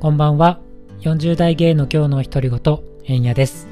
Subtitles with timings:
[0.00, 0.60] こんばんは。
[1.00, 3.66] 40代芸の今日の独り言、えんやです。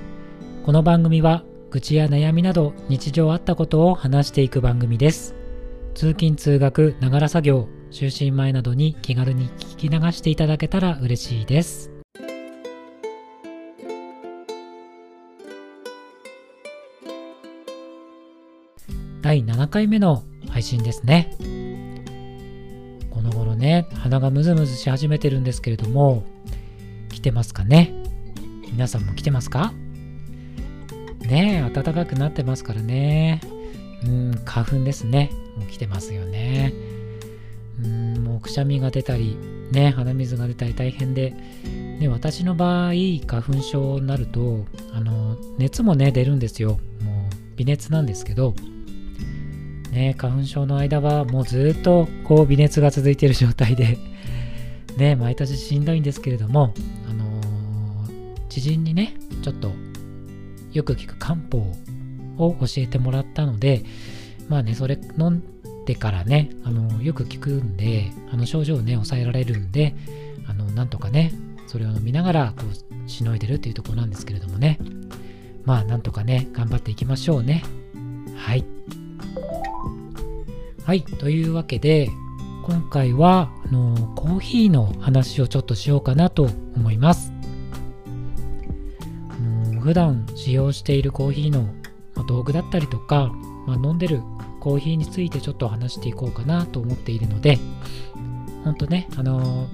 [0.65, 5.37] この番組は、愚痴や悩みなど日常あったことを話していく番組です。
[5.95, 11.93] 通勤通学、ながら作業、就寝前などに気軽に聞き流していただけたら嬉しいです。
[19.23, 21.31] 第7回目の配信ですね。
[23.67, 26.23] ね、鼻がムズムズし始めてるんですけれども、
[27.09, 27.93] 来てますかね？
[28.71, 29.73] 皆さんも来てますか？
[31.23, 33.41] ねえ、暖かくなってますからね。
[34.05, 35.33] うん、花粉ですね。
[35.57, 36.73] もう来てますよね。
[37.83, 39.37] うん、もうくしゃみが出たり、
[39.73, 41.35] ね、鼻水が出たり大変で、
[41.99, 42.93] ね、私の場合、
[43.27, 46.79] 花粉症になると、あの、熱もね、出るんですよ。
[47.03, 48.55] もう、微熱なんですけど、
[49.97, 53.97] ね、花粉症の間はもうずっとこう微熱が続いている状態で
[54.99, 56.75] ね、毎年しんどいんですけれども、
[57.09, 59.73] あのー、知人にね、ちょっと
[60.73, 61.59] よく聞く漢方
[62.37, 63.85] を教えてもらったので、
[64.49, 65.43] まあね、それ飲ん
[65.87, 69.95] でからね、あのー、よく聞くんで、あの症状をね、抑えられるんで、
[70.47, 71.33] あの、なんとかね、
[71.67, 74.79] それを飲みながら、こう、しのいでるっていうところなんですけれどもね、
[75.65, 77.63] まあ、なんとかね、頑張っていきましょうね。
[78.37, 78.65] はい。
[80.87, 82.09] はい、というわけで、
[82.63, 86.45] 今回はあのコーヒーの話をちょっとしようかなと
[86.77, 87.33] 思います。
[89.29, 89.37] あ
[89.75, 91.67] の普段使用しているコーヒーの
[92.29, 93.33] 道具だったりとか、
[93.67, 94.21] まあ、飲んでる
[94.61, 97.59] コーヒーについてちょっと話していこうかなと思っているので、
[98.63, 99.67] ほんとね、あの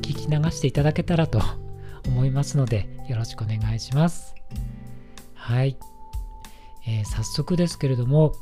[0.00, 1.42] 聞き流していただけたらと
[2.06, 4.36] 思いますので、よろしくお願いします。
[5.34, 5.76] はい。
[6.86, 8.32] えー、早速ですけれども、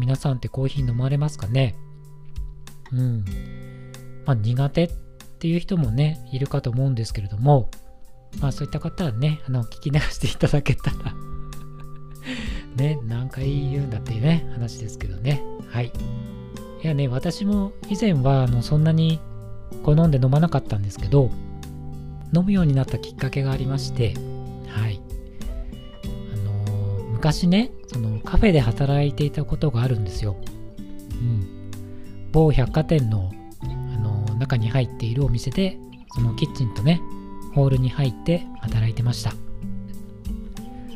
[0.00, 1.76] 皆さんってコーヒー飲まれますかね？
[2.92, 3.24] うん。
[4.26, 4.90] まあ苦手っ
[5.38, 7.70] ていう人もね、いるかと思うんですけれども、
[8.40, 11.14] まあそういった方はね、あの、聞き流していただけたら
[12.76, 15.42] ね、何回言うんだっていうね、話ですけどね。
[15.68, 15.92] はい。
[16.82, 19.20] いやね、私も以前はあのそんなに
[19.84, 21.30] 好んで飲まなかったんですけど、
[22.34, 24.14] 飲むようになったきっかけがありまして、
[27.20, 30.36] 昔ね、そのカフェで働いていたことがあるんですよ。
[31.12, 31.70] うん。
[32.32, 33.30] 某百貨店の
[33.62, 33.66] あ
[33.98, 35.76] の中に入っているお店で、
[36.14, 37.02] そのキッチンとね、
[37.54, 39.34] ホールに入って働いてました。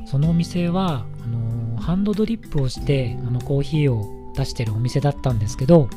[0.06, 5.90] そのお店は、あのハンドドリップをしてあのコーヒーを出してるお店だったんですけど、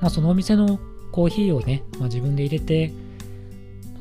[0.00, 0.78] まあ、そのお店の
[1.10, 2.92] コーヒーをね、まあ、自分で入れて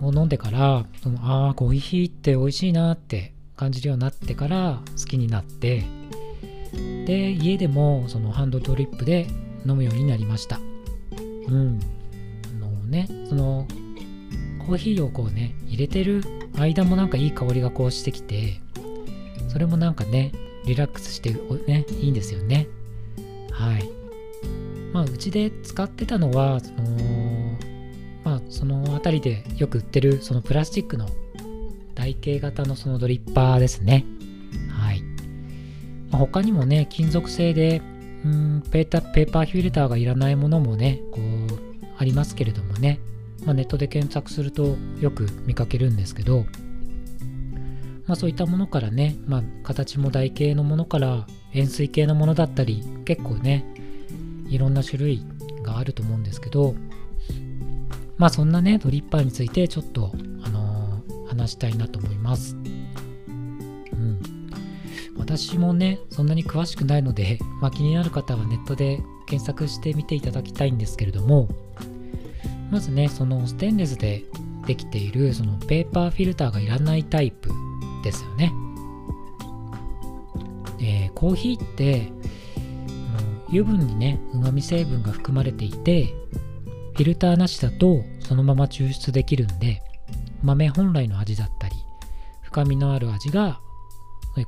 [0.04, 5.86] 飲んでからそのああコーヒーって美味しいなって感じるようになってから好きになって
[7.06, 9.28] で家でもそのハンドドリップで
[9.66, 10.60] 飲むようになりました。
[11.48, 11.80] うん。
[12.62, 13.68] あのねその
[14.66, 16.24] コーヒーをこうね入れてる
[16.58, 18.60] 間もなんかいい香りがこうしてきて
[19.48, 20.32] それもなんかね
[20.66, 21.34] リラックスして
[21.68, 22.68] ねいいんですよね。
[23.52, 23.90] はい。
[24.92, 27.58] まあうちで使ってたのはその
[28.24, 31.08] まあその辺りでよく売ってるそのプラスチックの
[32.06, 34.06] 台形型のそのドリッパーですね。
[34.70, 35.02] はい。
[36.12, 37.82] ま、他にもね、金属製で、
[38.24, 43.00] うんペータペーパーフィルターがいらないものもね、こう、ありますけれどもね、
[43.44, 46.46] まあ、ネットで検索するとよく見かけるんですけど、
[48.06, 53.66] まあそういったものからね、まあ形も台形のものから円錐形のものだったり、結構ね、
[54.48, 55.26] いろんな種類
[55.64, 56.76] があると思うんですけど、
[58.18, 60.14] まあそんなね、ドリッパーについてちょっと
[61.46, 62.56] 話したいなと思います。
[62.56, 64.20] うん。
[65.18, 71.48] 私もね、そんなに詳しくないので、 まあ、気になる方はネットで検索してみていただきたいんですけれども、
[72.72, 74.24] まずね、そのステンレスで
[74.66, 77.50] できているそのペーパーフィルターがいらないタイプ
[78.04, 78.52] ですよね。
[80.80, 82.12] えー、コーヒーって
[83.50, 86.14] 油分にね、うまみ成分が含まれていて、
[86.96, 89.85] フィルターなしだとそのまま抽出できるんで、
[90.46, 91.76] 豆本来の味だったり
[92.44, 93.60] 深みのある味が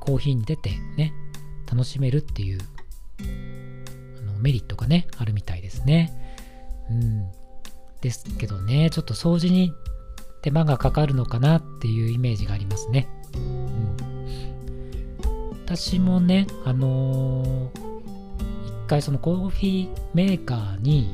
[0.00, 1.12] コーヒーに出てね
[1.70, 2.60] 楽しめるっていう
[4.20, 6.12] あのメリットがねあるみたいですね。
[6.90, 7.38] うん。
[8.00, 9.72] ですけどねちょっと掃除に
[10.42, 13.96] 手間がかかるのかなっていうイメージがありますね、うん、
[15.64, 17.70] 私もねあのー、
[18.66, 21.12] 一回そのコーヒーメーカーに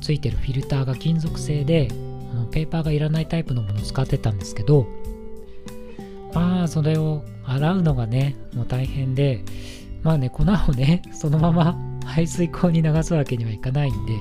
[0.00, 1.88] ついてるフィルターが金属製で
[2.50, 4.86] ペーパーがいらないタイプのものを使ってたんですけど
[6.34, 9.44] まあそれを洗うのがねもう大変で
[10.02, 14.14] まあね粉をね そのまま 排水口に流すわけにはいかないんで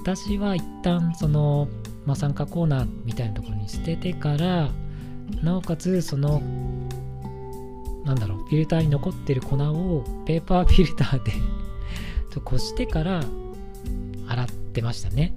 [0.00, 1.68] 私は一旦その
[2.06, 4.70] まあ、酸化コーナーみたいなところに捨ててから
[5.42, 6.40] なおかつその
[8.04, 11.32] なんだろうフィルターに残ってる粉をペーパーフィルターで
[12.44, 13.22] こしてから
[14.28, 15.34] 洗ってましたね。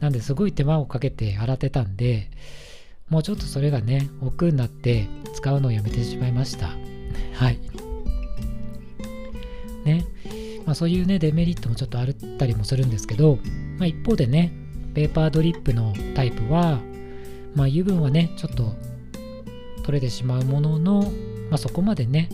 [0.00, 2.30] なんですごい手間をかけて洗ってたんで
[3.08, 6.70] もうちょっとそれがね億劫になって使うのをやめてしまいました。
[7.34, 7.58] はい。
[9.84, 10.04] ね。
[10.64, 12.06] まあそういうねデメリットもちょっとあっ
[12.38, 13.38] たりもするんですけど、
[13.78, 14.52] まあ、一方でね
[14.94, 16.80] ペーパードリップのタイプは
[17.54, 18.74] まあ油分はねちょっと
[19.84, 21.02] 取れてしまうものの、
[21.50, 22.30] まあ、そこまでね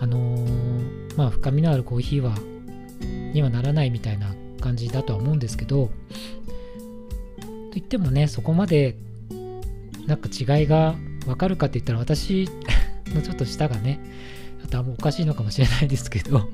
[0.00, 2.34] あのー、まあ深みのあるコーヒーは
[3.32, 5.90] にはならないみたいな感じだとは思うんですけど
[7.74, 8.96] といってもねそこまで
[10.06, 10.94] なんか違いが
[11.26, 12.48] わかるかって言ったら私
[13.08, 13.98] のちょっと舌がね
[14.60, 16.48] ちょっとあんまおかしいのかもしれないですけど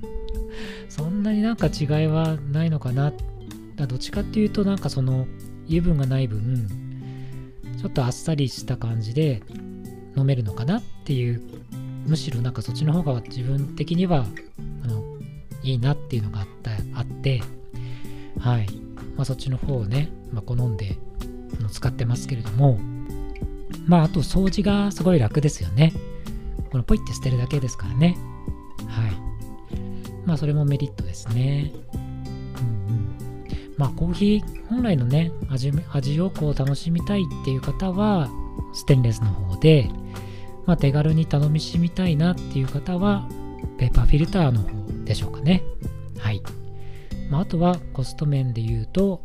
[0.88, 3.12] そんなになんか違いはないのかな。
[3.76, 5.26] どっちかっていうとなんかその
[5.66, 6.68] 油分がない分
[7.78, 9.42] ちょっとあっさりした感じで
[10.16, 11.42] 飲めるのかなっていう
[12.06, 14.26] むしろなんかそっちの方が自分的には
[14.84, 15.02] あの
[15.62, 17.42] いいなっていうのがあったあって
[18.38, 18.66] はい、
[19.16, 20.98] まあ、そっちの方をね、まあ、好んで
[21.68, 22.78] 使ってますけれども
[23.86, 25.92] まああと掃除がすごい楽ですよね。
[26.70, 28.16] このポイって捨てるだけですからね。
[28.86, 29.12] はい。
[30.24, 31.72] まあそれもメリットですね。
[31.92, 32.00] うん
[32.60, 33.74] うん。
[33.76, 38.28] まあコーヒー本来のね味味をこう楽しみたいっていう方は
[38.72, 39.90] ステンレスの方で、
[40.66, 43.28] まあ、手軽に頼みしみたいなっていう方は
[43.78, 45.64] ペーパーフィルターの方でしょうかね。
[46.18, 46.42] はい、
[47.30, 49.22] まあ、あとはコスト面で言うと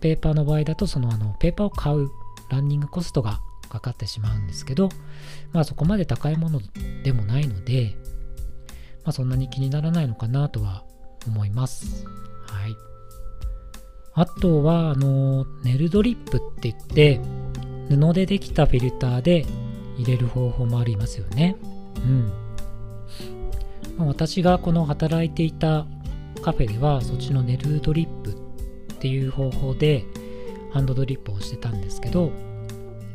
[0.00, 2.10] ペーパーの場合だとそのあのペーパーを買う
[2.50, 4.88] ランニングコストがかかってしまうんですけど
[5.52, 6.60] まあそこまで高いもの
[7.04, 7.96] でもないので
[9.04, 10.84] まあそんなに気にならないのかなとは
[11.26, 12.06] 思います
[12.48, 12.76] はい
[14.14, 17.20] あとはあのネルドリップって言って
[17.88, 19.46] 布でできたフィルターで
[19.98, 21.56] 入れる方法もありますよね。
[21.96, 22.32] うん。
[23.98, 25.86] まあ、私がこの働いていた
[26.42, 28.34] カフェではそっちのネルドリップっ
[29.00, 30.04] っていう方法で
[30.72, 32.32] ハンドドリップをしてたんですけど、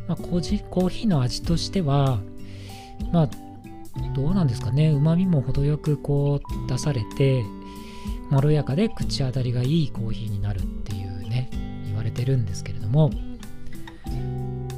[0.07, 2.19] まあ、コーヒーの味としては
[3.13, 3.29] まあ
[4.15, 4.89] どうなんですかね。
[4.89, 7.43] うまみも程よくこう出されて
[8.31, 11.49] まろやかで口当たりがいいコーヒーになるっていうね
[11.85, 13.11] 言われてるんですけれども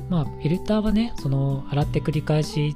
[0.09, 2.73] まあ、フィルターはね、その、洗って繰り返し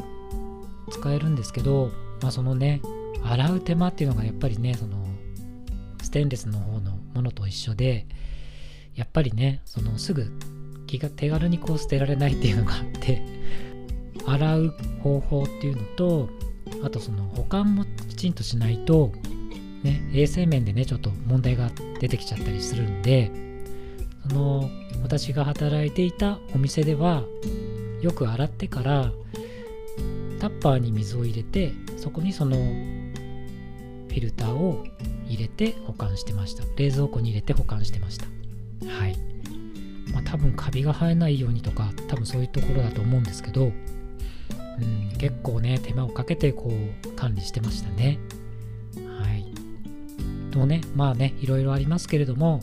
[0.89, 1.92] 使えるんですけど、
[2.22, 2.81] まあ、そのね、
[3.24, 4.98] 洗う手間っていうのがやっぱりね、その、
[6.01, 8.05] ステンレスの方のものと一緒で、
[8.95, 10.31] やっぱりね、その、すぐ
[10.87, 13.21] 気が手軽にこう捨てられないっていうのがあって、
[14.25, 16.29] 洗う方法っていうのと、
[16.83, 19.11] あとその保管もきちんとしないと、
[19.83, 23.31] ね、衛生面でね、ちょっと問題が出てきちゃったりするんで、
[24.27, 24.69] その
[25.01, 27.23] 私が働いていたお店では
[28.01, 29.11] よく洗ってから
[30.39, 34.83] タッパーに水を入れてそこにそのフィルターを
[35.33, 36.63] 入れて保管してました。
[36.75, 38.25] 冷蔵庫に入れて保管してました。
[38.88, 39.18] はい。
[40.13, 48.19] まあ多分カビが生えないようにとか多分そういうところだと思うんですけど、うん、結構ね手間をかけてこう管理してましたね。
[49.19, 49.45] はい。
[50.51, 52.62] とねまあねいろいろありますけれども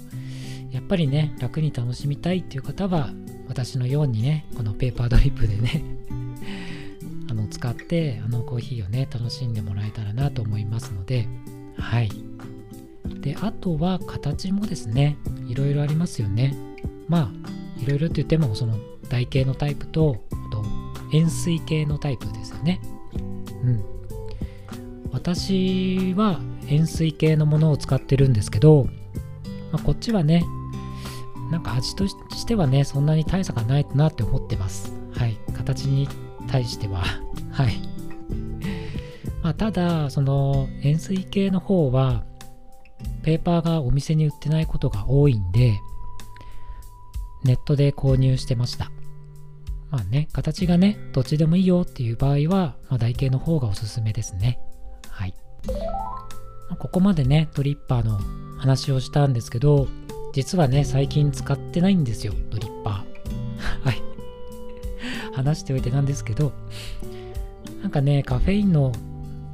[0.70, 3.10] やっぱりね楽に楽しみたいっていう方は
[3.48, 5.82] 私のようにねこのペーパードリップでね
[7.30, 11.26] あの使ってあのコーヒーをね楽しんでもらえたらなと思いますので
[11.76, 12.27] はい。
[13.20, 16.56] であとは形もですねいろいろありますよね
[17.08, 20.64] まあいろいろって言ってもその台形のタイプとあと
[21.12, 22.80] 円錐形のタイプですよね
[23.62, 23.84] うん
[25.12, 28.86] 私は円錐形のものを使ってるんですけど、
[29.72, 30.44] まあ、こっちはね
[31.50, 34.92] なんか味としてはね、そんなに大差がないなって思ってます。
[35.12, 35.38] はい。
[35.54, 36.08] 形に
[36.46, 37.02] 対しては。
[37.50, 37.80] はい。
[39.42, 42.24] まあ、ただ、その円錐形の方は、
[43.22, 45.78] ペーパーがお店に売ってないことが多いんで、
[47.44, 48.90] ネットで購入してました。
[49.90, 54.58] まあね、形がね、どっちでもいいよっていう場合は、まあ、台形の方がおすすめですね。
[55.08, 55.34] はい。
[56.78, 58.20] ここまでね、ドリッパーの
[58.58, 59.88] 話をしたんですけど、
[60.32, 63.84] 実はね、最近使ってないんですよ、ドリッパー。
[63.84, 64.02] はい。
[65.32, 66.52] 話しておいてなんですけど、
[67.82, 68.92] なんかね、カフェインの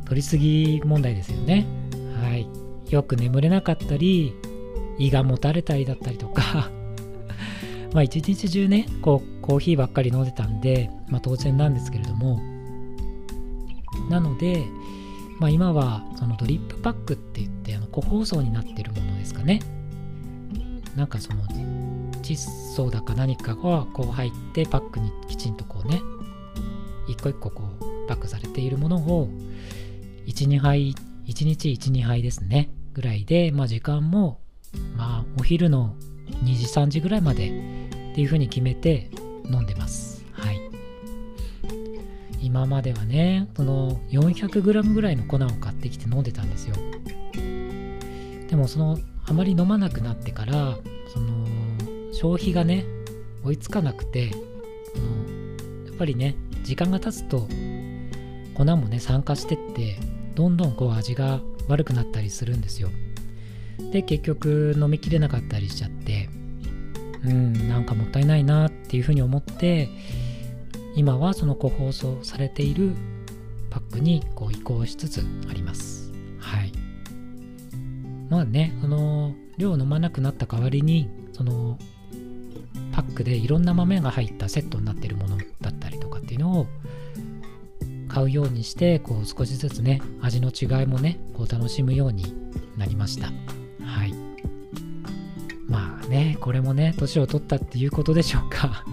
[0.06, 1.66] 取りすぎ問題ですよね。
[2.20, 2.63] はい。
[2.94, 4.34] よく眠れなかったり、
[4.98, 6.70] 胃がもたれたりだったりとか。
[7.92, 12.40] まあ一日中ね、こう、コーヒーばっかり飲んでたんで、まあ当然なんですけれども、
[14.08, 14.64] なので、
[15.40, 19.60] まあ今はそのドリップパックって言って、あの個包装になってるものですかね。
[20.94, 21.42] なんかその
[22.22, 26.00] 窒素だか何かがこう入ってパックにきちんとこうね
[27.08, 29.28] 一個一個こうパックされているものを
[30.26, 30.94] 12杯
[31.26, 32.70] 1日12杯ですね。
[32.94, 34.40] ぐらいで、まあ、時間も
[34.96, 35.94] まあお昼の
[36.44, 39.10] 2時3時ぐらいまでっていう風に決めて
[39.50, 40.24] 飲んでます。
[40.32, 40.60] はい。
[42.40, 46.76] 今まではねその 400g ぐらいの粉を買ってきて飲んでたんですよ。
[48.48, 50.76] でもそのあまり飲まなくなってから
[51.12, 51.44] その
[52.12, 52.84] 消費がね
[53.44, 54.38] 追いつかなくてそ
[55.00, 57.48] のやっぱりね時間が経つと
[58.54, 59.98] 粉もね酸化してって
[60.34, 62.90] どんどんこう味が悪くなったりするんですよ。
[63.92, 66.28] で結局飲みきれなかったりしちゃって
[67.24, 69.88] うんなんかもったいないなっていうふうに思って
[70.94, 72.92] 今はその個包装されている
[73.70, 76.12] パックにこう移行しつつあります。
[76.38, 76.72] はい。
[78.28, 81.78] まあねその量を飲まなくなった代わりにその
[82.92, 86.66] パックでいろんな豆が入ったセットになってるものだったりとかっていうのを
[88.14, 92.32] 買うようにしてこう少しずつね味の違いもねこう楽しむように
[92.76, 93.26] なりました。
[93.84, 94.14] はい。
[95.66, 98.84] まあねこれもね年を取ったっていうことでしょうか。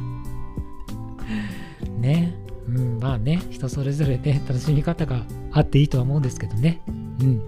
[2.02, 2.36] ね。
[2.68, 6.82] うんまあね人それぞれね楽しみ方があっていいとは思うんですけどね。
[6.88, 7.42] うん。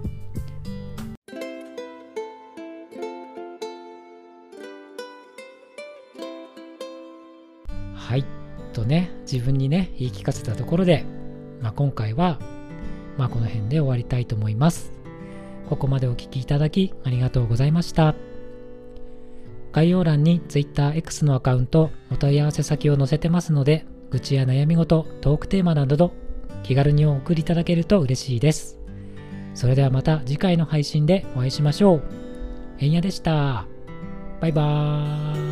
[7.96, 8.24] はい。
[8.72, 11.04] とね自分にね言い聞かせたところで、
[11.60, 12.38] まあ、今回は、
[13.16, 14.92] まあ、この辺で終わりたいと思います
[15.68, 18.14] ここまでお聴きいただきありがとうございました
[19.72, 26.12] 概要欄に TwitterX のアカウントお問い合わせ先を載せてますので愚痴や悩み事トークテーマなど
[26.62, 28.84] 気軽にお送りいただけると嬉しいです
[29.54, 32.02] それではまた次回の配信でお会いしましょう。
[32.78, 33.66] えんやでした。
[34.40, 35.43] バイバーイ。